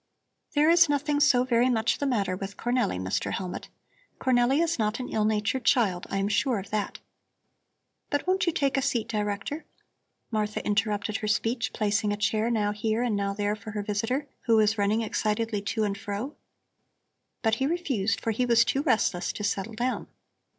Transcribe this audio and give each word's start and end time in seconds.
"There 0.55 0.67
is 0.67 0.89
nothing 0.89 1.19
so 1.19 1.43
very 1.43 1.69
much 1.69 1.99
the 1.99 2.07
matter 2.07 2.35
with 2.35 2.57
Cornelli, 2.57 2.97
Mr. 2.99 3.31
Hellmut. 3.31 3.67
Cornelli 4.19 4.59
is 4.59 4.79
not 4.79 4.99
an 4.99 5.09
ill 5.09 5.25
natured 5.25 5.63
child, 5.63 6.07
I 6.09 6.17
am 6.17 6.27
sure 6.27 6.57
of 6.57 6.71
that. 6.71 6.97
But 8.09 8.25
won't 8.25 8.47
you 8.47 8.51
take 8.51 8.77
a 8.77 8.81
seat, 8.81 9.07
Director?" 9.07 9.63
Martha 10.31 10.65
interrupted 10.65 11.17
her 11.17 11.27
speech, 11.27 11.71
placing 11.71 12.11
a 12.11 12.17
chair 12.17 12.49
now 12.49 12.71
here 12.71 13.03
and 13.03 13.15
now 13.15 13.35
there 13.35 13.55
for 13.55 13.69
her 13.73 13.83
visitor, 13.83 14.27
who 14.47 14.55
was 14.57 14.75
running 14.75 15.01
excitedly 15.03 15.61
to 15.61 15.83
and 15.83 15.95
fro. 15.95 16.35
But 17.43 17.53
he 17.61 17.67
refused, 17.67 18.19
for 18.21 18.31
he 18.31 18.43
was 18.47 18.65
too 18.65 18.81
restless 18.81 19.31
to 19.33 19.43
settle 19.43 19.73
down. 19.73 20.07